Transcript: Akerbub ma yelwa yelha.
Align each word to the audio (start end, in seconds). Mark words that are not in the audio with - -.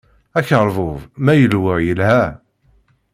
Akerbub 0.39 0.99
ma 1.23 1.33
yelwa 1.39 1.73
yelha. 1.85 2.21